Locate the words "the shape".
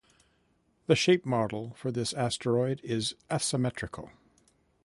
0.87-1.27